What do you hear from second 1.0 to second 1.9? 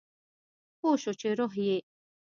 شو چې روح یې